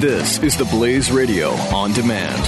This 0.00 0.38
is 0.42 0.54
the 0.58 0.66
Blaze 0.66 1.10
Radio 1.10 1.52
on 1.72 1.90
demand. 1.94 2.44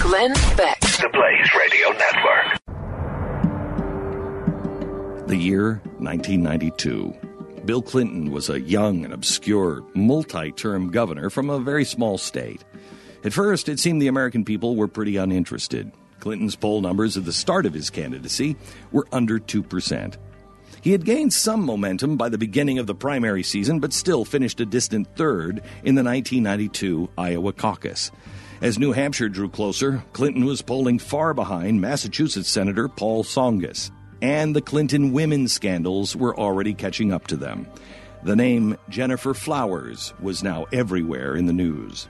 Glenn 0.00 0.32
Beck. 0.56 0.78
The 0.78 1.10
Blaze 1.12 1.50
Radio 1.58 1.88
Network. 1.88 2.60
The 5.26 5.36
year 5.36 5.82
1992. 5.98 7.12
Bill 7.64 7.82
Clinton 7.82 8.30
was 8.30 8.48
a 8.48 8.60
young 8.60 9.04
and 9.04 9.12
obscure, 9.12 9.84
multi 9.92 10.52
term 10.52 10.92
governor 10.92 11.30
from 11.30 11.50
a 11.50 11.58
very 11.58 11.84
small 11.84 12.16
state. 12.16 12.64
At 13.24 13.32
first, 13.32 13.68
it 13.68 13.80
seemed 13.80 14.00
the 14.00 14.06
American 14.06 14.44
people 14.44 14.76
were 14.76 14.86
pretty 14.86 15.16
uninterested. 15.16 15.90
Clinton's 16.20 16.54
poll 16.54 16.80
numbers 16.80 17.16
at 17.16 17.24
the 17.24 17.32
start 17.32 17.66
of 17.66 17.74
his 17.74 17.90
candidacy 17.90 18.54
were 18.92 19.08
under 19.10 19.40
2%. 19.40 20.16
He 20.82 20.92
had 20.92 21.04
gained 21.04 21.32
some 21.32 21.62
momentum 21.64 22.16
by 22.16 22.30
the 22.30 22.38
beginning 22.38 22.78
of 22.78 22.86
the 22.86 22.94
primary 22.94 23.42
season, 23.42 23.80
but 23.80 23.92
still 23.92 24.24
finished 24.24 24.60
a 24.60 24.66
distant 24.66 25.14
third 25.14 25.62
in 25.84 25.94
the 25.94 26.02
1992 26.02 27.10
Iowa 27.18 27.52
caucus. 27.52 28.10
As 28.62 28.78
New 28.78 28.92
Hampshire 28.92 29.28
drew 29.28 29.50
closer, 29.50 30.02
Clinton 30.12 30.44
was 30.46 30.62
polling 30.62 30.98
far 30.98 31.34
behind 31.34 31.80
Massachusetts 31.80 32.48
Senator 32.48 32.88
Paul 32.88 33.24
Tsongas, 33.24 33.90
and 34.22 34.56
the 34.56 34.62
Clinton 34.62 35.12
women's 35.12 35.52
scandals 35.52 36.16
were 36.16 36.38
already 36.38 36.72
catching 36.72 37.12
up 37.12 37.26
to 37.26 37.36
them. 37.36 37.66
The 38.22 38.36
name 38.36 38.76
Gennifer 38.88 39.34
Flowers 39.34 40.14
was 40.20 40.42
now 40.42 40.66
everywhere 40.72 41.36
in 41.36 41.46
the 41.46 41.52
news. 41.52 42.08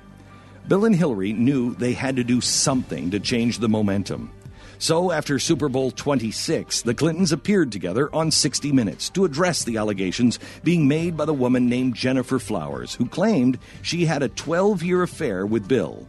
Bill 0.69 0.85
and 0.85 0.95
Hillary 0.95 1.33
knew 1.33 1.75
they 1.75 1.93
had 1.93 2.17
to 2.17 2.25
do 2.25 2.41
something 2.41 3.11
to 3.11 3.21
change 3.21 3.59
the 3.59 3.69
momentum. 3.69 4.31
So, 4.81 5.13
after 5.13 5.39
Super 5.39 5.69
Bowl 5.69 5.91
26, 5.91 6.81
the 6.83 6.95
Clintons 6.95 7.33
appeared 7.33 7.71
together 7.71 8.09
on 8.15 8.31
60 8.31 8.73
Minutes 8.73 9.11
to 9.11 9.27
address 9.27 9.63
the 9.63 9.77
allegations 9.77 10.39
being 10.65 10.89
made 10.89 11.19
by 11.19 11.27
the 11.27 11.35
woman 11.35 11.69
named 11.69 11.95
Gennifer 11.95 12.39
Flowers, 12.41 12.95
who 12.95 13.05
claimed 13.05 13.59
she 13.83 14.07
had 14.07 14.23
a 14.23 14.31
12 14.31 14.83
year 14.83 15.03
affair 15.03 15.45
with 15.45 15.69
Bill. 15.69 16.09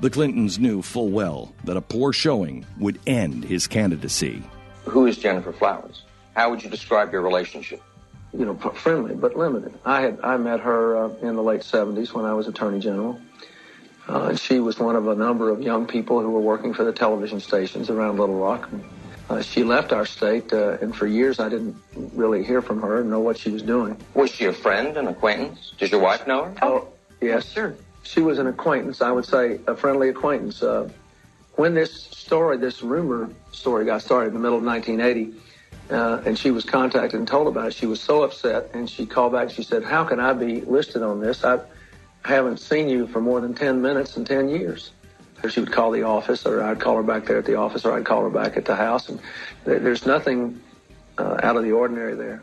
The 0.00 0.08
Clintons 0.08 0.58
knew 0.58 0.80
full 0.80 1.10
well 1.10 1.54
that 1.64 1.76
a 1.76 1.82
poor 1.82 2.14
showing 2.14 2.64
would 2.78 2.98
end 3.06 3.44
his 3.44 3.66
candidacy. 3.66 4.42
Who 4.86 5.04
is 5.04 5.18
Gennifer 5.18 5.52
Flowers? 5.52 6.02
How 6.34 6.48
would 6.48 6.64
you 6.64 6.70
describe 6.70 7.12
your 7.12 7.20
relationship? 7.20 7.82
You 8.32 8.46
know, 8.46 8.54
friendly 8.56 9.14
but 9.14 9.36
limited. 9.36 9.74
I 9.84 10.00
had 10.00 10.20
I 10.22 10.38
met 10.38 10.60
her 10.60 10.96
uh, 10.96 11.08
in 11.20 11.36
the 11.36 11.42
late 11.42 11.60
70s 11.60 12.14
when 12.14 12.24
I 12.24 12.32
was 12.32 12.48
Attorney 12.48 12.80
General. 12.80 13.20
Uh, 14.08 14.36
she 14.36 14.60
was 14.60 14.78
one 14.78 14.94
of 14.94 15.08
a 15.08 15.14
number 15.14 15.50
of 15.50 15.60
young 15.60 15.86
people 15.86 16.20
who 16.20 16.30
were 16.30 16.40
working 16.40 16.72
for 16.72 16.84
the 16.84 16.92
television 16.92 17.40
stations 17.40 17.90
around 17.90 18.18
Little 18.18 18.36
Rock. 18.38 18.68
Uh, 19.28 19.42
she 19.42 19.64
left 19.64 19.92
our 19.92 20.06
state, 20.06 20.52
uh, 20.52 20.78
and 20.80 20.94
for 20.94 21.06
years 21.06 21.40
I 21.40 21.48
didn't 21.48 21.76
really 21.94 22.44
hear 22.44 22.62
from 22.62 22.80
her 22.82 23.00
and 23.00 23.10
know 23.10 23.18
what 23.18 23.36
she 23.36 23.50
was 23.50 23.62
doing. 23.62 23.96
Was 24.14 24.30
she 24.30 24.44
a 24.44 24.52
friend, 24.52 24.96
an 24.96 25.08
acquaintance? 25.08 25.72
Did 25.78 25.90
your 25.90 26.00
wife 26.00 26.26
know 26.26 26.44
her? 26.44 26.54
Oh, 26.62 26.88
yes, 27.20 27.48
sir. 27.48 27.76
She 28.04 28.20
was 28.20 28.38
an 28.38 28.46
acquaintance, 28.46 29.02
I 29.02 29.10
would 29.10 29.24
say 29.24 29.58
a 29.66 29.74
friendly 29.74 30.10
acquaintance. 30.10 30.62
Uh, 30.62 30.88
when 31.56 31.74
this 31.74 31.92
story, 31.92 32.56
this 32.58 32.82
rumor 32.82 33.30
story 33.50 33.84
got 33.84 34.02
started 34.02 34.28
in 34.28 34.34
the 34.34 34.40
middle 34.40 34.58
of 34.58 34.64
1980, 34.64 35.34
uh, 35.90 36.22
and 36.24 36.38
she 36.38 36.52
was 36.52 36.64
contacted 36.64 37.18
and 37.18 37.26
told 37.26 37.48
about 37.48 37.68
it, 37.68 37.74
she 37.74 37.86
was 37.86 38.00
so 38.00 38.22
upset, 38.22 38.70
and 38.74 38.88
she 38.88 39.06
called 39.06 39.32
back 39.32 39.44
and 39.44 39.52
she 39.52 39.64
said, 39.64 39.82
how 39.82 40.04
can 40.04 40.20
I 40.20 40.32
be 40.34 40.60
listed 40.60 41.02
on 41.02 41.20
this? 41.20 41.42
I, 41.42 41.58
haven't 42.26 42.58
seen 42.58 42.88
you 42.88 43.06
for 43.06 43.20
more 43.20 43.40
than 43.40 43.54
10 43.54 43.80
minutes 43.80 44.16
in 44.16 44.24
10 44.24 44.48
years. 44.48 44.90
She 45.48 45.60
would 45.60 45.72
call 45.72 45.90
the 45.90 46.02
office, 46.02 46.44
or 46.44 46.62
I'd 46.62 46.80
call 46.80 46.96
her 46.96 47.02
back 47.02 47.26
there 47.26 47.38
at 47.38 47.44
the 47.44 47.54
office, 47.54 47.84
or 47.84 47.92
I'd 47.92 48.04
call 48.04 48.22
her 48.22 48.30
back 48.30 48.56
at 48.56 48.64
the 48.64 48.74
house. 48.74 49.08
And 49.08 49.20
there's 49.64 50.06
nothing 50.06 50.60
uh, 51.18 51.38
out 51.42 51.56
of 51.56 51.62
the 51.62 51.72
ordinary 51.72 52.14
there. 52.14 52.42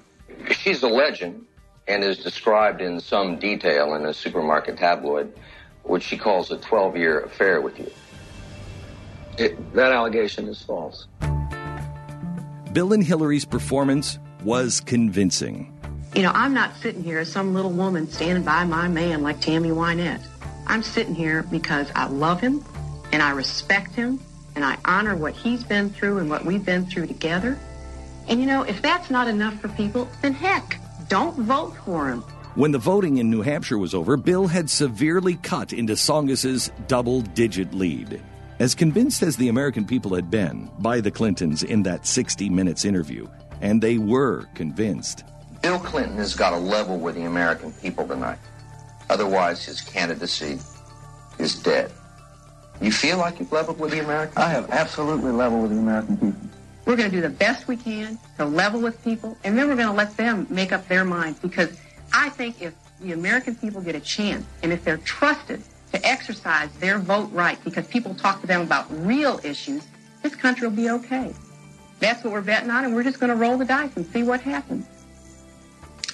She's 0.51 0.83
a 0.83 0.87
legend 0.87 1.45
and 1.87 2.03
is 2.03 2.17
described 2.19 2.81
in 2.81 2.99
some 2.99 3.39
detail 3.39 3.93
in 3.95 4.05
a 4.05 4.13
supermarket 4.13 4.77
tabloid, 4.77 5.33
which 5.83 6.03
she 6.03 6.17
calls 6.17 6.49
a 6.51 6.57
12 6.57 6.95
year 6.95 7.21
affair 7.21 7.59
with 7.59 7.77
you. 7.77 7.91
It, 9.37 9.73
that 9.73 9.91
allegation 9.91 10.47
is 10.47 10.61
false. 10.61 11.07
Bill 12.71 12.93
and 12.93 13.03
Hillary's 13.03 13.45
performance 13.45 14.17
was 14.43 14.79
convincing. 14.79 15.72
You 16.15 16.21
know, 16.21 16.31
I'm 16.35 16.53
not 16.53 16.75
sitting 16.75 17.03
here 17.03 17.17
as 17.17 17.31
some 17.31 17.55
little 17.55 17.71
woman 17.71 18.07
standing 18.07 18.43
by 18.43 18.65
my 18.65 18.87
man 18.87 19.23
like 19.23 19.41
Tammy 19.41 19.69
Wynette. 19.69 20.23
I'm 20.67 20.83
sitting 20.83 21.15
here 21.15 21.41
because 21.41 21.91
I 21.95 22.05
love 22.05 22.39
him 22.39 22.63
and 23.11 23.23
I 23.23 23.31
respect 23.31 23.95
him 23.95 24.19
and 24.55 24.63
I 24.63 24.77
honor 24.85 25.15
what 25.15 25.33
he's 25.33 25.63
been 25.63 25.89
through 25.89 26.19
and 26.19 26.29
what 26.29 26.45
we've 26.45 26.63
been 26.63 26.85
through 26.85 27.07
together. 27.07 27.57
And 28.27 28.39
you 28.39 28.45
know, 28.45 28.61
if 28.61 28.79
that's 28.79 29.09
not 29.09 29.27
enough 29.27 29.59
for 29.59 29.69
people, 29.69 30.07
then 30.21 30.33
heck, 30.33 30.77
don't 31.09 31.35
vote 31.35 31.75
for 31.83 32.09
him. 32.09 32.21
When 32.53 32.71
the 32.71 32.77
voting 32.77 33.17
in 33.17 33.31
New 33.31 33.41
Hampshire 33.41 33.79
was 33.79 33.95
over, 33.95 34.15
Bill 34.15 34.45
had 34.45 34.69
severely 34.69 35.37
cut 35.37 35.73
into 35.73 35.95
Tsongas's 35.95 36.71
double 36.87 37.21
digit 37.21 37.73
lead. 37.73 38.21
As 38.59 38.75
convinced 38.75 39.23
as 39.23 39.35
the 39.35 39.47
American 39.47 39.83
people 39.83 40.13
had 40.13 40.29
been 40.29 40.69
by 40.77 41.01
the 41.01 41.09
Clintons 41.09 41.63
in 41.63 41.81
that 41.83 42.05
60 42.05 42.51
minutes 42.51 42.85
interview, 42.85 43.27
and 43.61 43.81
they 43.81 43.97
were 43.97 44.45
convinced, 44.53 45.23
Bill 45.63 45.79
Clinton 45.79 46.17
has 46.17 46.35
got 46.35 46.51
a 46.51 46.57
level 46.57 46.97
with 46.97 47.15
the 47.15 47.23
American 47.23 47.71
people 47.71 48.05
tonight. 48.05 48.37
Otherwise, 49.09 49.63
his 49.63 49.79
candidacy 49.79 50.59
is 51.39 51.55
dead. 51.55 51.89
You 52.81 52.91
feel 52.91 53.17
like 53.17 53.39
you've 53.39 53.51
leveled 53.53 53.79
with 53.79 53.91
the 53.91 54.03
American 54.03 54.37
I 54.37 54.49
have 54.49 54.69
absolutely 54.71 55.31
leveled 55.31 55.61
with 55.61 55.71
the 55.71 55.77
American 55.77 56.17
people. 56.17 56.49
We're 56.85 56.97
going 56.97 57.09
to 57.09 57.15
do 57.15 57.21
the 57.21 57.29
best 57.29 57.69
we 57.69 57.77
can 57.77 58.19
to 58.37 58.43
level 58.43 58.81
with 58.81 59.01
people, 59.05 59.37
and 59.45 59.57
then 59.57 59.69
we're 59.69 59.77
going 59.77 59.87
to 59.87 59.93
let 59.93 60.17
them 60.17 60.45
make 60.49 60.73
up 60.73 60.85
their 60.89 61.05
minds 61.05 61.39
because 61.39 61.79
I 62.11 62.27
think 62.27 62.61
if 62.61 62.73
the 62.99 63.13
American 63.13 63.55
people 63.55 63.79
get 63.79 63.95
a 63.95 64.01
chance 64.01 64.45
and 64.63 64.73
if 64.73 64.83
they're 64.83 64.97
trusted 64.97 65.63
to 65.93 66.05
exercise 66.05 66.73
their 66.79 66.99
vote 66.99 67.29
right 67.31 67.57
because 67.63 67.87
people 67.87 68.13
talk 68.15 68.41
to 68.41 68.47
them 68.47 68.59
about 68.59 68.85
real 69.05 69.39
issues, 69.45 69.87
this 70.23 70.35
country 70.35 70.67
will 70.67 70.75
be 70.75 70.89
okay. 70.89 71.33
That's 72.01 72.21
what 72.21 72.33
we're 72.33 72.41
betting 72.41 72.69
on, 72.69 72.83
and 72.83 72.93
we're 72.93 73.03
just 73.03 73.21
going 73.21 73.29
to 73.29 73.37
roll 73.37 73.57
the 73.57 73.63
dice 73.63 73.95
and 73.95 74.05
see 74.07 74.23
what 74.23 74.41
happens. 74.41 74.85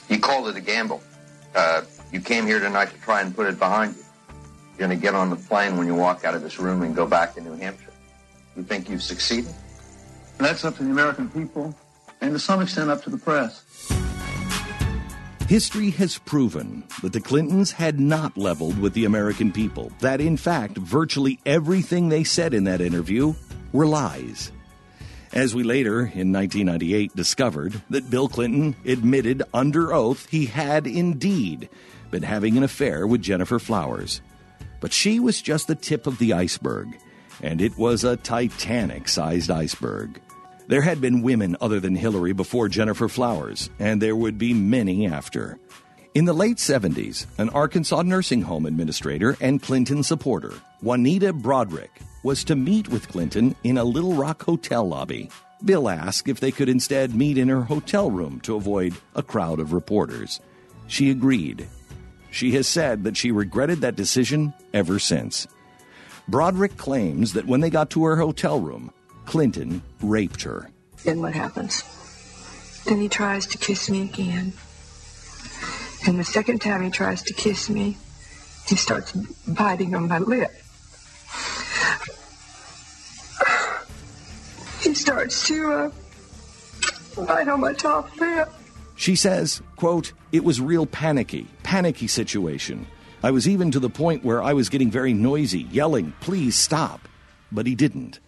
You 0.09 0.19
called 0.19 0.47
it 0.49 0.55
a 0.55 0.61
gamble. 0.61 1.01
Uh, 1.55 1.83
you 2.11 2.19
came 2.19 2.45
here 2.45 2.59
tonight 2.59 2.89
to 2.91 2.99
try 3.01 3.21
and 3.21 3.35
put 3.35 3.47
it 3.47 3.59
behind 3.59 3.95
you. 3.95 4.03
You're 4.77 4.87
going 4.87 4.97
to 4.97 5.01
get 5.01 5.13
on 5.13 5.29
the 5.29 5.35
plane 5.35 5.77
when 5.77 5.87
you 5.87 5.95
walk 5.95 6.25
out 6.25 6.33
of 6.33 6.41
this 6.41 6.59
room 6.59 6.81
and 6.81 6.95
go 6.95 7.05
back 7.05 7.35
to 7.35 7.41
New 7.41 7.55
Hampshire. 7.55 7.93
You 8.55 8.63
think 8.63 8.89
you've 8.89 9.03
succeeded? 9.03 9.53
And 10.37 10.47
that's 10.47 10.65
up 10.65 10.77
to 10.77 10.83
the 10.83 10.89
American 10.89 11.29
people 11.29 11.75
and 12.21 12.33
to 12.33 12.39
some 12.39 12.61
extent 12.61 12.89
up 12.89 13.03
to 13.03 13.09
the 13.09 13.17
press. 13.17 13.63
History 15.47 15.89
has 15.91 16.17
proven 16.19 16.83
that 17.01 17.11
the 17.11 17.19
Clintons 17.19 17.71
had 17.71 17.99
not 17.99 18.37
leveled 18.37 18.79
with 18.79 18.93
the 18.93 19.05
American 19.05 19.51
people, 19.51 19.91
that 19.99 20.21
in 20.21 20.37
fact, 20.37 20.77
virtually 20.77 21.39
everything 21.45 22.09
they 22.09 22.23
said 22.23 22.53
in 22.53 22.65
that 22.65 22.81
interview 22.81 23.33
were 23.73 23.87
lies. 23.87 24.51
As 25.31 25.53
we 25.53 25.63
later, 25.63 25.99
in 25.99 26.33
1998, 26.33 27.15
discovered 27.15 27.81
that 27.91 28.09
Bill 28.09 28.27
Clinton 28.27 28.75
admitted 28.83 29.43
under 29.53 29.93
oath 29.93 30.27
he 30.29 30.47
had 30.47 30.87
indeed 30.87 31.69
been 32.09 32.23
having 32.23 32.57
an 32.57 32.63
affair 32.63 33.05
with 33.05 33.21
Gennifer 33.21 33.59
Flowers. 33.59 34.21
But 34.79 34.91
she 34.91 35.19
was 35.19 35.41
just 35.41 35.67
the 35.67 35.75
tip 35.75 36.07
of 36.07 36.17
the 36.17 36.33
iceberg, 36.33 36.97
and 37.43 37.61
it 37.61 37.77
was 37.77 38.03
a 38.03 38.17
Titanic 38.17 39.07
sized 39.07 39.51
iceberg. 39.51 40.19
There 40.67 40.81
had 40.81 40.99
been 40.99 41.21
women 41.21 41.55
other 41.61 41.79
than 41.79 41.95
Hillary 41.95 42.33
before 42.33 42.67
Gennifer 42.67 43.09
Flowers, 43.09 43.69
and 43.77 44.01
there 44.01 44.15
would 44.15 44.39
be 44.39 44.53
many 44.53 45.07
after. 45.07 45.59
In 46.15 46.25
the 46.25 46.33
late 46.33 46.57
70s, 46.57 47.27
an 47.37 47.49
Arkansas 47.49 48.01
nursing 48.01 48.41
home 48.41 48.65
administrator 48.65 49.37
and 49.41 49.61
Clinton 49.61 50.01
supporter, 50.01 50.53
Juanita 50.81 51.31
Broaddrick, 51.31 51.89
was 52.23 52.43
to 52.45 52.55
meet 52.55 52.87
with 52.87 53.07
Clinton 53.07 53.55
in 53.63 53.77
a 53.77 53.83
Little 53.83 54.15
Rock 54.15 54.41
hotel 54.41 54.87
lobby. 54.87 55.29
Bill 55.63 55.87
asked 55.87 56.27
if 56.27 56.39
they 56.39 56.51
could 56.51 56.67
instead 56.67 57.13
meet 57.13 57.37
in 57.37 57.47
her 57.47 57.61
hotel 57.61 58.09
room 58.09 58.39
to 58.41 58.55
avoid 58.55 58.95
a 59.13 59.21
crowd 59.21 59.59
of 59.59 59.71
reporters. 59.71 60.39
She 60.87 61.11
agreed. 61.11 61.67
She 62.31 62.53
has 62.53 62.67
said 62.67 63.03
that 63.03 63.15
she 63.15 63.31
regretted 63.31 63.81
that 63.81 63.95
decision 63.95 64.55
ever 64.73 64.97
since. 64.97 65.47
Broaddrick 66.27 66.75
claims 66.75 67.33
that 67.33 67.45
when 67.45 67.59
they 67.59 67.69
got 67.69 67.91
to 67.91 68.03
her 68.05 68.15
hotel 68.15 68.59
room, 68.59 68.91
Clinton 69.25 69.83
raped 70.01 70.41
her. 70.41 70.71
Then 71.03 71.21
what 71.21 71.35
happens? 71.35 71.83
Then 72.85 72.99
he 72.99 73.09
tries 73.09 73.45
to 73.45 73.59
kiss 73.59 73.91
me 73.91 74.01
again. 74.01 74.53
And 76.07 76.19
the 76.19 76.23
second 76.23 76.59
time 76.59 76.81
he 76.81 76.89
tries 76.89 77.21
to 77.23 77.33
kiss 77.33 77.69
me, 77.69 77.97
he 78.67 78.75
starts 78.75 79.11
biting 79.47 79.95
on 79.95 80.07
my 80.07 80.19
lip. 80.19 80.51
He 84.81 84.93
starts 84.93 85.45
to 85.47 85.71
uh, 85.71 85.91
bite 87.25 87.47
on 87.47 87.59
my 87.59 87.73
top 87.73 88.15
lip. 88.19 88.49
She 88.95 89.15
says, 89.15 89.61
quote, 89.75 90.13
it 90.31 90.43
was 90.43 90.61
real 90.61 90.85
panicky, 90.85 91.47
panicky 91.63 92.07
situation. 92.07 92.87
I 93.21 93.31
was 93.31 93.47
even 93.47 93.71
to 93.71 93.79
the 93.79 93.89
point 93.89 94.23
where 94.23 94.41
I 94.41 94.53
was 94.53 94.69
getting 94.69 94.89
very 94.89 95.13
noisy, 95.13 95.61
yelling, 95.71 96.13
please 96.21 96.55
stop. 96.55 97.07
But 97.51 97.67
he 97.67 97.75
didn't. 97.75 98.19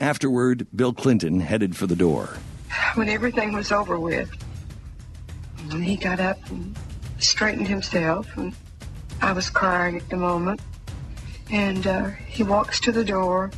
Afterward, 0.00 0.66
Bill 0.74 0.92
Clinton 0.92 1.40
headed 1.40 1.76
for 1.76 1.86
the 1.86 1.96
door. 1.96 2.36
When 2.94 3.08
everything 3.08 3.52
was 3.52 3.70
over 3.70 3.98
with, 3.98 4.30
he 5.70 5.96
got 5.96 6.20
up 6.20 6.38
and 6.50 6.76
straightened 7.26 7.68
himself 7.68 8.36
and 8.36 8.54
I 9.20 9.32
was 9.32 9.50
crying 9.50 9.96
at 9.96 10.08
the 10.08 10.16
moment. 10.16 10.60
And 11.50 11.86
uh, 11.86 12.10
he 12.26 12.42
walks 12.42 12.80
to 12.80 12.92
the 12.92 13.04
door 13.04 13.50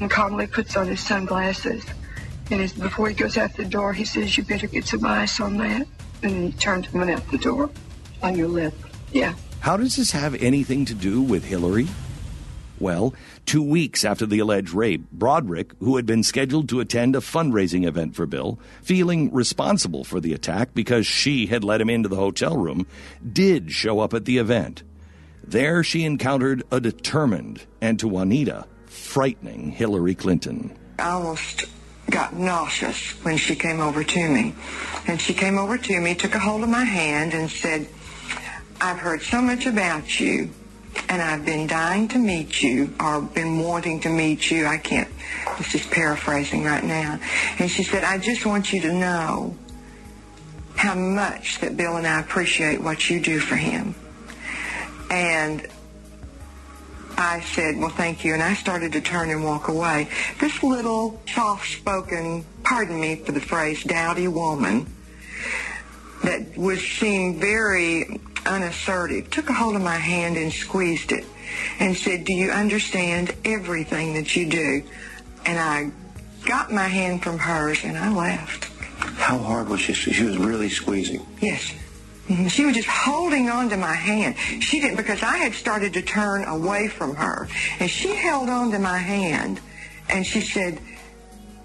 and 0.00 0.10
calmly 0.10 0.46
puts 0.46 0.76
on 0.76 0.88
his 0.88 1.00
sunglasses. 1.00 1.84
And 2.50 2.60
his, 2.60 2.72
before 2.72 3.08
he 3.08 3.14
goes 3.14 3.36
out 3.36 3.54
the 3.54 3.64
door, 3.64 3.92
he 3.92 4.04
says, 4.04 4.36
You 4.36 4.44
better 4.44 4.66
get 4.66 4.86
some 4.86 5.04
ice 5.04 5.40
on 5.40 5.56
that. 5.58 5.86
And 6.22 6.52
he 6.52 6.52
turns 6.52 6.86
and 6.86 6.94
went 6.94 7.10
out 7.10 7.28
the 7.30 7.38
door. 7.38 7.70
On 8.22 8.36
your 8.36 8.48
lip? 8.48 8.74
Yeah. 9.12 9.34
How 9.60 9.76
does 9.76 9.96
this 9.96 10.10
have 10.12 10.34
anything 10.42 10.84
to 10.86 10.94
do 10.94 11.20
with 11.20 11.44
Hillary? 11.44 11.86
Well, 12.78 13.14
two 13.46 13.62
weeks 13.62 14.04
after 14.04 14.26
the 14.26 14.38
alleged 14.38 14.74
rape, 14.74 15.06
Broaddrick, 15.16 15.72
who 15.80 15.96
had 15.96 16.04
been 16.04 16.22
scheduled 16.22 16.68
to 16.68 16.80
attend 16.80 17.16
a 17.16 17.20
fundraising 17.20 17.86
event 17.86 18.14
for 18.14 18.26
Bill, 18.26 18.58
feeling 18.82 19.32
responsible 19.32 20.04
for 20.04 20.20
the 20.20 20.34
attack 20.34 20.74
because 20.74 21.06
she 21.06 21.46
had 21.46 21.64
let 21.64 21.80
him 21.80 21.88
into 21.88 22.08
the 22.08 22.16
hotel 22.16 22.56
room, 22.56 22.86
did 23.32 23.72
show 23.72 24.00
up 24.00 24.12
at 24.12 24.26
the 24.26 24.36
event. 24.38 24.82
There 25.42 25.82
she 25.82 26.04
encountered 26.04 26.64
a 26.70 26.80
determined 26.80 27.62
and, 27.80 27.98
to 28.00 28.08
Juanita, 28.08 28.66
frightening 28.86 29.70
Hillary 29.70 30.14
Clinton. 30.14 30.76
I 30.98 31.10
almost 31.10 31.64
got 32.10 32.34
nauseous 32.34 33.12
when 33.24 33.36
she 33.36 33.54
came 33.54 33.80
over 33.80 34.04
to 34.04 34.28
me. 34.28 34.54
And 35.06 35.20
she 35.20 35.32
came 35.32 35.56
over 35.56 35.78
to 35.78 36.00
me, 36.00 36.14
took 36.14 36.34
a 36.34 36.38
hold 36.38 36.62
of 36.62 36.68
my 36.68 36.84
hand, 36.84 37.32
and 37.32 37.50
said, 37.50 37.86
I've 38.80 38.98
heard 38.98 39.22
so 39.22 39.40
much 39.40 39.66
about 39.66 40.20
you 40.20 40.50
and 41.08 41.22
I've 41.22 41.44
been 41.44 41.66
dying 41.66 42.08
to 42.08 42.18
meet 42.18 42.62
you 42.62 42.94
or 43.00 43.20
been 43.22 43.60
wanting 43.60 44.00
to 44.00 44.08
meet 44.08 44.50
you. 44.50 44.66
I 44.66 44.78
can't, 44.78 45.08
this 45.58 45.74
is 45.74 45.86
paraphrasing 45.86 46.64
right 46.64 46.84
now. 46.84 47.18
And 47.58 47.70
she 47.70 47.82
said, 47.82 48.04
I 48.04 48.18
just 48.18 48.46
want 48.46 48.72
you 48.72 48.80
to 48.82 48.92
know 48.92 49.56
how 50.76 50.94
much 50.94 51.60
that 51.60 51.76
Bill 51.76 51.96
and 51.96 52.06
I 52.06 52.20
appreciate 52.20 52.80
what 52.80 53.08
you 53.08 53.20
do 53.20 53.38
for 53.38 53.56
him. 53.56 53.94
And 55.10 55.66
I 57.16 57.40
said, 57.40 57.78
well, 57.78 57.88
thank 57.88 58.24
you. 58.24 58.34
And 58.34 58.42
I 58.42 58.54
started 58.54 58.92
to 58.92 59.00
turn 59.00 59.30
and 59.30 59.42
walk 59.42 59.68
away. 59.68 60.08
This 60.38 60.62
little 60.62 61.20
soft-spoken, 61.32 62.44
pardon 62.62 63.00
me 63.00 63.16
for 63.16 63.32
the 63.32 63.40
phrase, 63.40 63.82
dowdy 63.84 64.28
woman 64.28 64.86
that 66.26 66.56
was 66.56 66.80
seemed 66.80 67.40
very 67.40 68.20
unassertive, 68.44 69.30
took 69.30 69.48
a 69.48 69.52
hold 69.52 69.76
of 69.76 69.82
my 69.82 69.96
hand 69.96 70.36
and 70.36 70.52
squeezed 70.52 71.12
it 71.12 71.24
and 71.80 71.96
said, 71.96 72.24
do 72.24 72.32
you 72.32 72.50
understand 72.50 73.34
everything 73.44 74.14
that 74.14 74.36
you 74.36 74.48
do? 74.48 74.82
And 75.46 75.58
I 75.58 75.90
got 76.46 76.72
my 76.72 76.88
hand 76.88 77.22
from 77.22 77.38
hers 77.38 77.78
and 77.84 77.96
I 77.96 78.12
laughed. 78.12 78.64
How 79.18 79.38
hard 79.38 79.68
was 79.68 79.80
she? 79.80 79.92
She 79.92 80.24
was 80.24 80.36
really 80.36 80.68
squeezing. 80.68 81.24
Yes. 81.40 81.72
Mhm. 82.28 82.50
She 82.50 82.64
was 82.66 82.74
just 82.74 82.88
holding 82.88 83.48
on 83.48 83.68
to 83.68 83.76
my 83.76 83.94
hand. 83.94 84.36
She 84.60 84.80
didn't, 84.80 84.96
because 84.96 85.22
I 85.22 85.36
had 85.36 85.54
started 85.54 85.92
to 85.94 86.02
turn 86.02 86.44
away 86.44 86.88
from 86.88 87.14
her. 87.14 87.48
And 87.78 87.88
she 87.88 88.16
held 88.16 88.48
on 88.48 88.72
to 88.72 88.80
my 88.80 88.98
hand 88.98 89.60
and 90.08 90.26
she 90.26 90.40
said, 90.40 90.80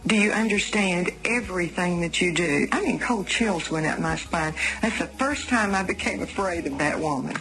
do 0.06 0.16
you 0.16 0.32
understand 0.32 1.12
everything 1.26 2.02
that 2.02 2.22
you 2.22 2.34
do? 2.34 2.68
I 2.72 2.82
mean, 2.82 3.00
cold 3.00 3.28
chills 3.28 3.70
went 3.70 3.86
up 3.86 4.00
my 4.00 4.16
spine. 4.16 4.54
That's 4.82 5.00
the 5.00 5.08
first 5.08 5.48
time 5.48 5.76
I 5.76 5.84
became 5.84 6.22
afraid 6.22 6.66
of 6.66 6.78
that 6.80 7.00
woman. 7.00 7.36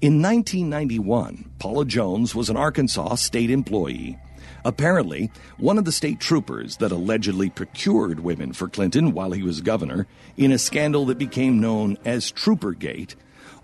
In 0.00 0.20
1991, 0.20 1.50
Paula 1.58 1.84
Jones 1.84 2.34
was 2.34 2.50
an 2.50 2.56
Arkansas 2.56 3.16
state 3.16 3.50
employee. 3.50 4.18
Apparently, 4.64 5.30
one 5.58 5.76
of 5.76 5.84
the 5.84 5.92
state 5.92 6.20
troopers 6.20 6.78
that 6.78 6.90
allegedly 6.90 7.50
procured 7.50 8.20
women 8.20 8.54
for 8.54 8.68
Clinton 8.68 9.12
while 9.12 9.32
he 9.32 9.42
was 9.42 9.60
governor, 9.60 10.06
in 10.36 10.52
a 10.52 10.58
scandal 10.58 11.04
that 11.06 11.18
became 11.18 11.60
known 11.60 11.98
as 12.04 12.32
Troopergate, 12.32 13.14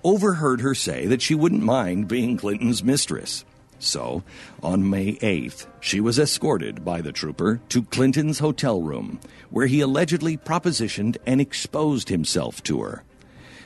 overheard 0.04 0.60
her 0.60 0.74
say 0.74 1.06
that 1.06 1.22
she 1.22 1.34
wouldn't 1.34 1.62
mind 1.62 2.08
being 2.08 2.36
Clinton's 2.36 2.84
mistress. 2.84 3.44
So, 3.80 4.22
on 4.62 4.88
May 4.88 5.14
8th, 5.14 5.66
she 5.80 6.00
was 6.00 6.18
escorted 6.18 6.84
by 6.84 7.00
the 7.00 7.12
trooper 7.12 7.60
to 7.70 7.82
Clinton's 7.82 8.38
hotel 8.38 8.82
room, 8.82 9.18
where 9.48 9.66
he 9.66 9.80
allegedly 9.80 10.36
propositioned 10.36 11.16
and 11.26 11.40
exposed 11.40 12.10
himself 12.10 12.62
to 12.64 12.82
her. 12.82 13.02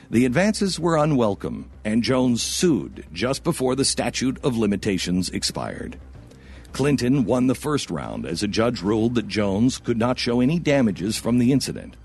The 0.09 0.25
advances 0.25 0.79
were 0.79 0.97
unwelcome, 0.97 1.69
and 1.83 2.01
Jones 2.01 2.41
sued 2.41 3.05
just 3.11 3.43
before 3.43 3.75
the 3.75 3.83
statute 3.83 4.39
of 4.41 4.57
limitations 4.57 5.29
expired. 5.29 5.99
Clinton 6.71 7.25
won 7.25 7.47
the 7.47 7.55
first 7.55 7.89
round 7.89 8.25
as 8.25 8.41
a 8.41 8.47
judge 8.47 8.81
ruled 8.81 9.15
that 9.15 9.27
Jones 9.27 9.79
could 9.79 9.97
not 9.97 10.17
show 10.17 10.39
any 10.39 10.59
damages 10.59 11.17
from 11.17 11.39
the 11.39 11.51
incident. 11.51 11.97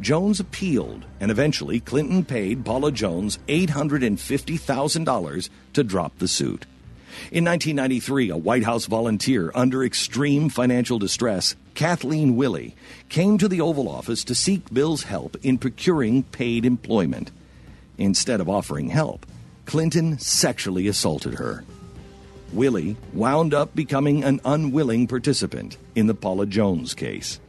Jones 0.00 0.38
appealed, 0.38 1.06
and 1.18 1.32
eventually 1.32 1.80
Clinton 1.80 2.24
paid 2.24 2.64
Paula 2.64 2.92
Jones 2.92 3.40
$850,000 3.48 5.50
to 5.72 5.84
drop 5.84 6.18
the 6.18 6.28
suit. 6.28 6.66
In 7.30 7.44
1993, 7.44 8.30
a 8.30 8.36
White 8.36 8.64
House 8.64 8.86
volunteer 8.86 9.50
under 9.54 9.84
extreme 9.84 10.48
financial 10.48 10.98
distress, 10.98 11.56
Kathleen 11.74 12.36
Willey, 12.36 12.74
came 13.08 13.38
to 13.38 13.48
the 13.48 13.60
Oval 13.60 13.88
Office 13.88 14.24
to 14.24 14.34
seek 14.34 14.72
Bill's 14.72 15.02
help 15.02 15.36
in 15.42 15.58
procuring 15.58 16.22
paid 16.22 16.64
employment. 16.64 17.30
Instead 17.98 18.40
of 18.40 18.48
offering 18.48 18.88
help, 18.88 19.26
Clinton 19.66 20.18
sexually 20.18 20.88
assaulted 20.88 21.34
her. 21.34 21.64
Willey 22.52 22.96
wound 23.12 23.52
up 23.52 23.74
becoming 23.74 24.24
an 24.24 24.40
unwilling 24.44 25.06
participant 25.06 25.76
in 25.94 26.06
the 26.06 26.14
Paula 26.14 26.46
Jones 26.46 26.94
case. 26.94 27.40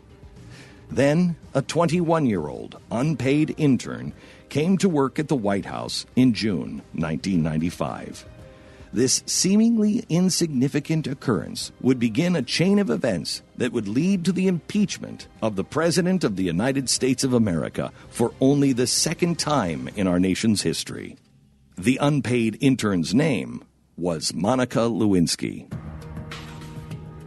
Then, 0.91 1.35
a 1.53 1.61
21 1.61 2.25
year 2.25 2.47
old 2.47 2.79
unpaid 2.91 3.55
intern 3.57 4.13
came 4.49 4.77
to 4.79 4.89
work 4.89 5.19
at 5.19 5.27
the 5.27 5.35
White 5.35 5.65
House 5.65 6.05
in 6.15 6.33
June 6.33 6.81
1995. 6.93 8.25
This 8.91 9.21
seemingly 9.27 10.03
insignificant 10.09 11.05
occurrence 11.05 11.71
would 11.79 11.99
begin 11.99 12.35
a 12.35 12.41
chain 12.41 12.79
of 12.79 12.89
events 12.89 13.43
that 13.57 13.71
would 13.71 13.87
lead 13.87 14.25
to 14.25 14.31
the 14.31 14.47
impeachment 14.47 15.27
of 15.43 15.55
the 15.55 15.63
President 15.63 16.23
of 16.23 16.35
the 16.35 16.43
United 16.43 16.89
States 16.89 17.23
of 17.23 17.33
America 17.33 17.91
for 18.09 18.33
only 18.41 18.73
the 18.73 18.87
second 18.87 19.37
time 19.37 19.89
in 19.95 20.07
our 20.07 20.19
nation's 20.19 20.63
history. 20.63 21.17
The 21.77 21.99
unpaid 22.01 22.57
intern's 22.61 23.13
name 23.13 23.63
was 23.95 24.33
Monica 24.33 24.79
Lewinsky. 24.79 25.71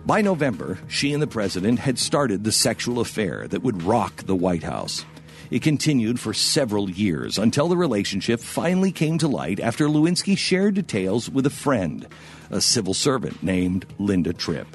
By 0.05 0.21
November, 0.21 0.81
she 0.89 1.13
and 1.13 1.23
the 1.23 1.29
president 1.29 1.79
had 1.79 1.97
started 1.97 2.43
the 2.43 2.51
sexual 2.51 2.99
affair 2.99 3.47
that 3.49 3.63
would 3.63 3.85
rock 3.85 4.25
the 4.25 4.35
White 4.35 4.65
House. 4.65 5.05
It 5.53 5.61
continued 5.61 6.19
for 6.19 6.33
several 6.33 6.89
years 6.89 7.37
until 7.37 7.69
the 7.69 7.77
relationship 7.77 8.41
finally 8.41 8.91
came 8.91 9.19
to 9.19 9.29
light 9.29 9.61
after 9.61 9.87
Lewinsky 9.87 10.35
shared 10.35 10.77
details 10.77 11.29
with 11.29 11.45
a 11.45 11.51
friend, 11.51 12.09
a 12.51 12.59
civil 12.59 12.95
servant 12.95 13.43
named 13.43 13.85
Linda 13.99 14.33
Tripp. 14.33 14.67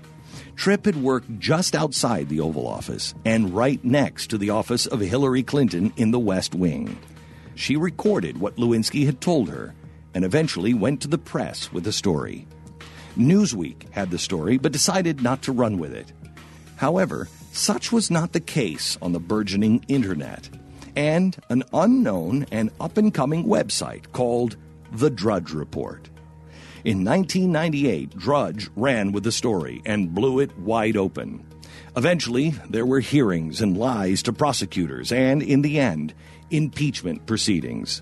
Tripp 0.55 0.86
had 0.86 1.01
worked 1.01 1.39
just 1.39 1.74
outside 1.74 2.29
the 2.29 2.41
Oval 2.41 2.67
Office 2.67 3.15
and 3.25 3.55
right 3.55 3.84
next 3.84 4.27
to 4.27 4.38
the 4.38 4.51
office 4.51 4.86
of 4.86 5.00
Hillary 5.00 5.41
Clinton 5.41 5.91
in 5.98 6.12
the 6.12 6.19
West 6.19 6.53
Wing. 6.53 6.96
She 7.55 7.75
recorded 7.75 8.38
what 8.38 8.57
Lewinsky 8.57 9.07
had 9.07 9.19
told 9.19 9.50
her 9.50 9.74
and 10.13 10.24
eventually 10.24 10.75
went 10.75 11.01
to 11.01 11.07
the 11.07 11.17
press 11.17 11.74
with 11.74 11.86
the 11.86 11.91
story. 11.91 12.46
Newsweek 13.17 13.91
had 13.93 14.12
the 14.12 14.19
story 14.19 14.60
but 14.60 14.74
decided 14.74 15.24
not 15.24 15.41
to 15.41 15.51
run 15.51 15.79
with 15.79 15.91
it. 15.91 16.13
However, 16.75 17.29
such 17.51 17.91
was 17.91 18.12
not 18.12 18.34
the 18.34 18.39
case 18.39 19.00
on 19.01 19.13
the 19.13 19.19
burgeoning 19.19 19.84
internet 19.88 20.48
and 20.97 21.37
an 21.49 21.63
unknown 21.73 22.47
and 22.51 22.71
up 22.81 22.97
and 22.97 23.13
coming 23.13 23.45
website 23.45 24.11
called 24.11 24.57
The 24.91 25.11
Drudge 25.11 25.53
Report. 25.53 26.09
In 26.83 27.05
1998, 27.05 28.17
Drudge 28.17 28.69
ran 28.75 29.11
with 29.11 29.23
the 29.23 29.31
story 29.31 29.83
and 29.85 30.15
blew 30.15 30.39
it 30.39 30.57
wide 30.57 30.97
open. 30.97 31.45
Eventually, 31.95 32.55
there 32.67 32.85
were 32.85 32.99
hearings 32.99 33.61
and 33.61 33.77
lies 33.77 34.23
to 34.23 34.33
prosecutors, 34.33 35.11
and 35.11 35.43
in 35.43 35.61
the 35.61 35.79
end, 35.79 36.15
impeachment 36.49 37.27
proceedings. 37.27 38.01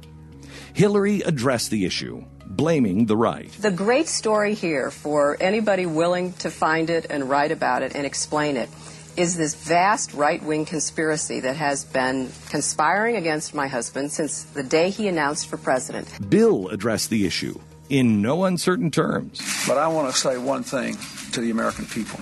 Hillary 0.73 1.19
addressed 1.21 1.71
the 1.71 1.83
issue, 1.83 2.23
blaming 2.45 3.07
the 3.07 3.17
right. 3.17 3.51
The 3.59 3.71
great 3.71 4.07
story 4.07 4.53
here 4.53 4.89
for 4.89 5.35
anybody 5.41 5.85
willing 5.85 6.31
to 6.33 6.49
find 6.49 6.89
it 6.89 7.07
and 7.09 7.29
write 7.29 7.51
about 7.51 7.83
it 7.83 7.93
and 7.93 8.05
explain 8.05 8.55
it 8.55 8.69
is 9.17 9.37
this 9.37 9.55
vast 9.55 10.13
right 10.13 10.43
wing 10.43 10.65
conspiracy 10.65 11.39
that 11.39 11.55
has 11.55 11.85
been 11.85 12.29
conspiring 12.49 13.15
against 13.15 13.53
my 13.53 13.67
husband 13.67 14.11
since 14.11 14.43
the 14.43 14.63
day 14.63 14.89
he 14.89 15.07
announced 15.07 15.47
for 15.47 15.57
president. 15.57 16.07
Bill 16.29 16.69
addressed 16.69 17.09
the 17.09 17.25
issue 17.25 17.59
in 17.89 18.21
no 18.21 18.45
uncertain 18.45 18.91
terms. 18.91 19.41
But 19.67 19.77
I 19.77 19.87
want 19.87 20.13
to 20.13 20.19
say 20.19 20.37
one 20.37 20.63
thing 20.63 20.97
to 21.31 21.41
the 21.41 21.51
American 21.51 21.85
people. 21.85 22.19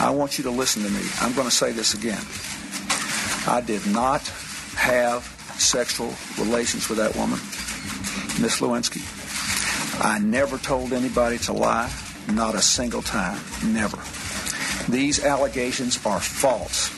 I 0.00 0.10
want 0.10 0.38
you 0.38 0.44
to 0.44 0.50
listen 0.50 0.82
to 0.82 0.90
me. 0.90 1.02
I'm 1.20 1.32
going 1.34 1.48
to 1.48 1.54
say 1.54 1.72
this 1.72 1.94
again. 1.94 2.22
I 3.46 3.60
did 3.60 3.86
not 3.86 4.22
have 4.76 5.22
sexual 5.58 6.12
relations 6.38 6.88
with 6.88 6.98
that 6.98 7.14
woman, 7.14 7.38
Miss 8.42 8.60
Lewinsky. 8.60 9.02
I 10.02 10.18
never 10.18 10.58
told 10.58 10.92
anybody 10.92 11.38
to 11.38 11.52
lie, 11.52 11.92
not 12.32 12.54
a 12.56 12.62
single 12.62 13.02
time, 13.02 13.38
never. 13.72 13.98
These 14.88 15.24
allegations 15.24 15.98
are 16.04 16.20
false, 16.20 16.90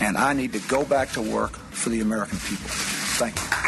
and 0.00 0.16
I 0.16 0.32
need 0.32 0.52
to 0.54 0.60
go 0.68 0.84
back 0.84 1.10
to 1.12 1.22
work 1.22 1.52
for 1.52 1.90
the 1.90 2.00
American 2.00 2.38
people. 2.38 2.68
Thank 3.18 3.36
you. 3.36 3.58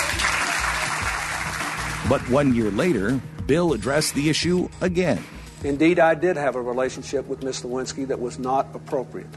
But 2.09 2.23
one 2.31 2.55
year 2.55 2.71
later, 2.71 3.21
Bill 3.47 3.73
addressed 3.73 4.15
the 4.15 4.31
issue 4.31 4.69
again. 4.81 5.23
Indeed, 5.63 5.99
I 5.99 6.15
did 6.15 6.37
have 6.37 6.57
a 6.57 6.63
relationship 6.63 7.27
with 7.27 7.43
Miss 7.43 7.63
Lewinsky 7.63 8.07
that 8.09 8.19
was 8.19 8.39
not 8.39 8.69
appropriate. 8.75 9.29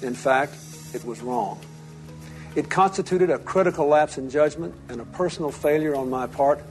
In 0.00 0.14
fact, 0.14 0.54
it 0.94 1.04
was 1.04 1.20
wrong. 1.20 1.60
It 2.54 2.70
constituted 2.70 3.30
a 3.30 3.38
critical 3.38 3.86
lapse 3.86 4.18
in 4.18 4.30
judgment 4.30 4.74
and 4.88 5.00
a 5.00 5.04
personal 5.04 5.50
failure 5.50 5.94
on 5.94 6.08
my 6.10 6.26
part 6.26 6.62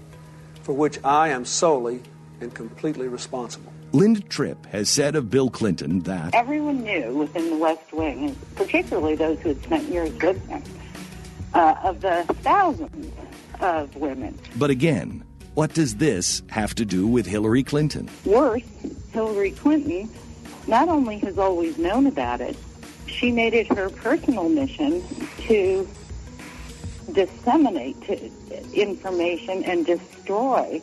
for 0.63 0.73
which 0.73 1.00
I 1.03 1.29
am 1.29 1.45
solely 1.45 2.01
and 2.39 2.53
completely 2.53 3.07
responsible. 3.07 3.70
Linda 3.93 4.21
Tripp 4.21 4.65
has 4.67 4.89
said 4.89 5.15
of 5.15 5.29
Bill 5.29 5.50
Clinton 5.50 6.00
that 6.01 6.33
everyone 6.33 6.81
knew 6.83 7.13
within 7.13 7.50
the 7.50 7.57
West 7.57 7.91
Wing, 7.91 8.36
particularly 8.55 9.15
those 9.15 9.39
who 9.39 9.50
had 9.50 9.62
spent 9.63 9.83
years 9.89 10.12
with 10.21 10.48
him, 10.48 10.63
uh, 11.53 11.75
of 11.83 12.00
the 12.00 12.24
thousands 12.41 13.13
of 13.60 13.93
women. 13.98 14.38
But 14.55 14.69
again, 14.69 15.25
what 15.55 15.74
does 15.74 15.98
this 15.98 16.41
have 16.50 16.74
to 16.75 16.86
do 16.86 17.05
with 17.05 17.25
Hillary 17.25 17.63
Clinton? 17.63 18.10
Worse, 18.24 18.63
Hillary 19.12 19.51
Clinton 19.51 20.10
not 20.67 20.88
only 20.88 21.17
has 21.19 21.38
always 21.38 21.77
known 21.77 22.05
about 22.05 22.39
it, 22.39 22.55
she 23.07 23.29
made 23.29 23.53
it 23.53 23.67
her 23.75 23.89
personal 23.89 24.48
mission 24.48 25.03
to 25.41 25.86
disseminate 27.12 27.98
information 28.74 29.63
and 29.65 29.86
destroy 29.86 30.81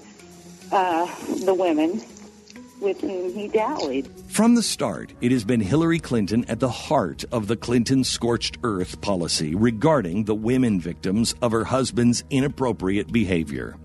uh, 0.72 1.06
the 1.46 1.54
women 1.54 2.02
with 2.80 3.00
whom 3.00 3.32
he 3.34 3.48
dallied. 3.48 4.08
From 4.28 4.54
the 4.54 4.62
start, 4.62 5.12
it 5.20 5.32
has 5.32 5.44
been 5.44 5.60
Hillary 5.60 5.98
Clinton 5.98 6.44
at 6.48 6.60
the 6.60 6.68
heart 6.68 7.24
of 7.32 7.46
the 7.46 7.56
Clinton 7.56 8.04
scorched 8.04 8.58
earth 8.62 9.00
policy 9.00 9.54
regarding 9.54 10.24
the 10.24 10.34
women 10.34 10.80
victims 10.80 11.34
of 11.42 11.52
her 11.52 11.64
husband's 11.64 12.24
inappropriate 12.30 13.12
behavior. 13.12 13.76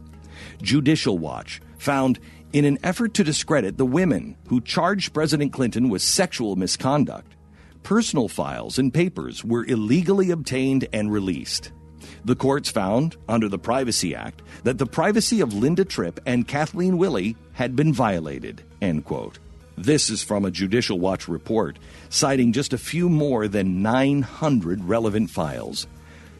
Judicial 0.62 1.18
Watch 1.18 1.62
found 1.78 2.20
in 2.54 2.66
an 2.66 2.78
effort 2.84 3.14
to 3.16 3.24
discredit 3.24 3.78
the 3.78 3.86
women 3.86 4.38
who 4.48 4.62
charged 4.62 5.14
President 5.14 5.52
Clinton 5.52 5.90
with 5.90 6.02
sexual 6.02 6.56
misconduct, 6.56 7.36
personal 7.82 8.28
files 8.28 8.78
and 8.78 8.94
papers 8.94 9.44
were 9.44 9.66
illegally 9.66 10.32
obtained 10.32 10.88
and 10.94 11.12
released. 11.12 11.72
The 12.26 12.36
courts 12.36 12.70
found, 12.70 13.16
under 13.28 13.50
the 13.50 13.60
Privacy 13.60 14.16
Act, 14.16 14.42
that 14.64 14.78
the 14.78 14.86
privacy 14.86 15.42
of 15.42 15.54
Linda 15.54 15.86
Tripp 15.86 16.20
and 16.26 16.48
Kathleen 16.48 16.98
Willey 16.98 17.36
had 17.54 17.76
been 17.76 17.94
violated. 17.94 18.62
End 18.82 19.06
quote. 19.06 19.40
This 19.78 20.10
is 20.10 20.24
from 20.24 20.46
a 20.46 20.52
Judicial 20.52 21.00
Watch 21.00 21.28
report, 21.28 21.80
citing 22.10 22.54
just 22.54 22.74
a 22.74 22.78
few 22.78 23.10
more 23.10 23.48
than 23.48 23.82
900 23.82 24.84
relevant 24.84 25.30
files. 25.30 25.88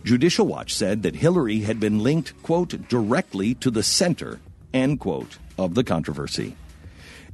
Judicial 0.04 0.46
Watch 0.46 0.74
said 0.74 1.04
that 1.04 1.16
Hillary 1.16 1.60
had 1.60 1.80
been 1.80 2.04
linked, 2.04 2.42
quote, 2.44 2.88
directly 2.90 3.56
to 3.56 3.72
the 3.72 3.84
center, 3.84 4.40
end 4.74 5.00
quote, 5.00 5.38
of 5.58 5.76
the 5.76 5.84
controversy. 5.84 6.56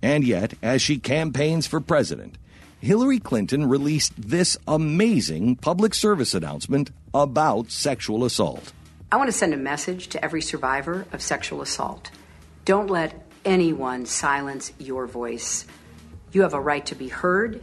And 0.02 0.24
yet, 0.24 0.54
as 0.62 0.82
she 0.82 1.00
campaigns 1.00 1.68
for 1.68 1.82
president, 1.82 2.38
Hillary 2.82 3.20
Clinton 3.20 3.68
released 3.68 4.14
this 4.16 4.58
amazing 4.66 5.58
public 5.58 5.94
service 5.94 6.34
announcement 6.34 6.92
about 7.14 7.72
sexual 7.72 8.24
assault. 8.24 8.72
I 9.12 9.18
want 9.18 9.28
to 9.28 9.38
send 9.38 9.54
a 9.54 9.58
message 9.58 10.08
to 10.10 10.24
every 10.24 10.42
survivor 10.42 11.06
of 11.12 11.22
sexual 11.22 11.62
assault. 11.62 12.10
Don't 12.64 12.90
let 12.90 13.28
anyone 13.44 14.06
silence 14.06 14.72
your 14.80 15.08
voice. 15.08 15.66
You 16.32 16.44
have 16.44 16.54
a 16.54 16.62
right 16.62 16.86
to 16.86 16.96
be 16.96 17.10
heard, 17.10 17.62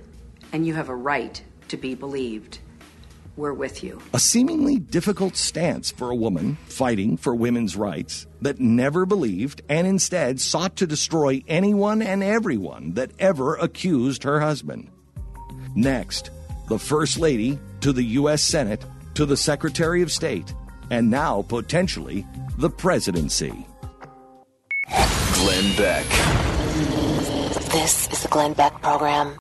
and 0.52 0.66
you 0.66 0.74
have 0.74 0.90
a 0.90 0.94
right 0.94 1.42
to 1.68 1.78
be 1.78 1.94
believed. 1.94 2.58
We're 3.38 3.54
with 3.54 3.82
you. 3.82 4.02
A 4.12 4.18
seemingly 4.18 4.78
difficult 4.78 5.36
stance 5.36 5.90
for 5.90 6.10
a 6.10 6.16
woman 6.16 6.56
fighting 6.66 7.16
for 7.16 7.34
women's 7.34 7.74
rights 7.74 8.26
that 8.42 8.60
never 8.60 9.06
believed 9.06 9.62
and 9.70 9.86
instead 9.86 10.42
sought 10.42 10.76
to 10.76 10.86
destroy 10.86 11.42
anyone 11.48 12.02
and 12.02 12.22
everyone 12.22 12.92
that 12.94 13.12
ever 13.18 13.54
accused 13.54 14.24
her 14.24 14.40
husband. 14.40 14.90
Next, 15.76 16.30
the 16.68 16.78
First 16.78 17.18
Lady 17.18 17.58
to 17.82 17.92
the 17.92 18.02
U.S. 18.02 18.42
Senate 18.42 18.84
to 19.14 19.26
the 19.26 19.36
Secretary 19.36 20.02
of 20.02 20.10
State, 20.10 20.54
and 20.90 21.10
now 21.10 21.42
potentially 21.42 22.26
the 22.58 22.70
presidency. 22.70 23.66
Glenn 25.34 25.76
Beck. 25.76 26.06
This 27.72 28.08
is 28.10 28.22
the 28.22 28.28
Glenn 28.28 28.54
Beck 28.54 28.80
Program. 28.80 29.34